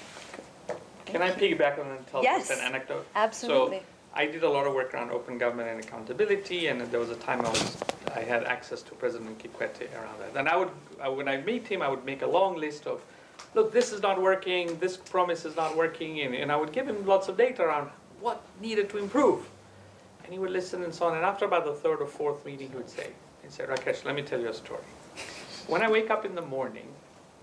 [1.07, 2.51] Can I piggyback on and tell Yes.
[2.51, 3.07] an anecdote?
[3.15, 3.79] Absolutely.
[3.79, 3.85] So
[4.15, 7.17] I did a lot of work around open government and accountability, and there was a
[7.17, 7.77] time I was
[8.15, 10.39] I had access to President Kikwete around that.
[10.39, 10.71] And I would,
[11.03, 13.03] I, when I meet him, I would make a long list of,
[13.55, 16.89] look, this is not working, this promise is not working, and, and I would give
[16.89, 17.91] him lots of data around
[18.21, 19.47] what needed to improve.
[20.25, 21.17] And he would listen and so on.
[21.17, 23.11] And after about the third or fourth meeting, he would say,
[23.43, 24.83] he'd say, Rakesh, let me tell you a story.
[25.67, 26.89] When I wake up in the morning,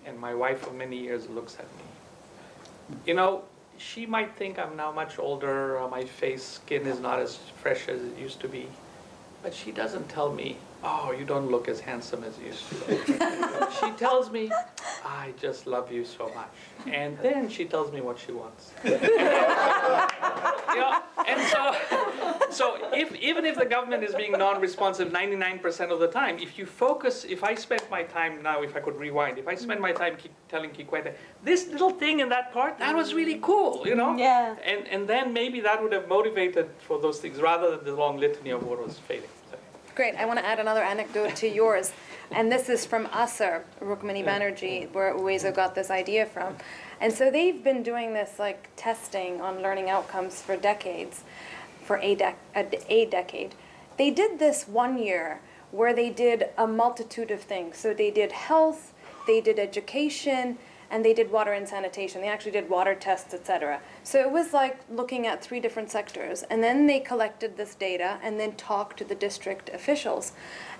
[0.05, 3.43] and my wife of many years looks at me, you know,
[3.83, 7.87] she might think I'm now much older, or my face skin is not as fresh
[7.89, 8.67] as it used to be.
[9.41, 13.69] But she doesn't tell me, oh, you don't look as handsome as you used to.
[13.79, 14.51] she tells me,
[15.05, 16.49] I just love you so much.
[16.87, 18.71] And then she tells me what she wants.
[18.83, 18.99] you know,
[21.27, 21.75] and so,
[22.49, 26.65] so if, even if the government is being non-responsive 99% of the time, if you
[26.65, 29.93] focus, if I spent my time now, if I could rewind, if I spend my
[29.93, 31.13] time keep telling Kikwete,
[31.43, 34.17] this little thing in that part, that was really cool, you know?
[34.17, 34.55] Yeah.
[34.63, 38.17] And, and then maybe that would have motivated for those things rather than the long
[38.17, 39.29] litany of what was failing.
[39.95, 40.15] Great.
[40.15, 41.91] I want to add another anecdote to yours.
[42.31, 46.55] And this is from ASER, Rukmini Banerji, where Uwezo got this idea from.
[46.99, 51.23] And so they've been doing this like testing on learning outcomes for decades,
[51.83, 53.53] for a, dec- a, a decade.
[53.97, 57.77] They did this one year where they did a multitude of things.
[57.77, 58.95] So they did health,
[59.27, 60.57] they did education,
[60.93, 62.21] and they did water and sanitation.
[62.21, 63.81] They actually did water tests, etc.
[64.03, 66.43] So it was like looking at three different sectors.
[66.43, 70.33] And then they collected this data and then talked to the district officials.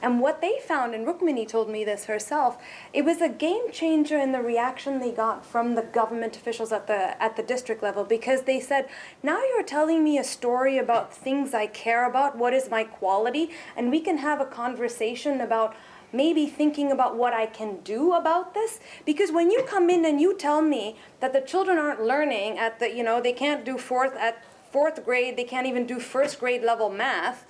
[0.03, 2.61] And what they found, and Rukmini told me this herself,
[2.93, 6.85] it was a game changer in the reaction they got from the government officials at
[6.85, 8.87] the at the district level because they said,
[9.23, 13.49] "Now you're telling me a story about things I care about, what is my quality,
[13.75, 15.75] and we can have a conversation about
[16.13, 18.79] maybe thinking about what I can do about this.
[19.05, 22.79] Because when you come in and you tell me that the children aren't learning at
[22.79, 26.39] the, you know, they can't do fourth at fourth grade, they can't even do first
[26.39, 27.45] grade level math,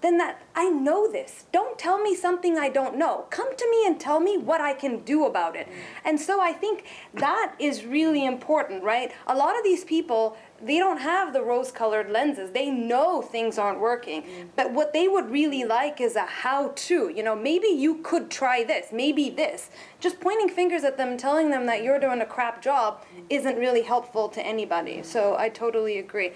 [0.00, 1.46] then that I know this.
[1.52, 3.26] Don't tell me something I don't know.
[3.30, 5.68] Come to me and tell me what I can do about it.
[6.04, 6.84] And so I think
[7.14, 9.12] that is really important, right?
[9.26, 12.50] A lot of these people they don't have the rose colored lenses.
[12.50, 14.50] They know things aren't working.
[14.56, 17.12] But what they would really like is a how to.
[17.14, 19.70] You know, maybe you could try this, maybe this.
[20.00, 23.82] Just pointing fingers at them, telling them that you're doing a crap job isn't really
[23.82, 25.02] helpful to anybody.
[25.02, 26.32] So I totally agree.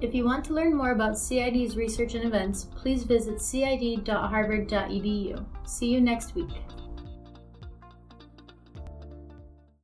[0.00, 5.44] If you want to learn more about CID's research and events, please visit cid.harvard.edu.
[5.64, 6.50] See you next week.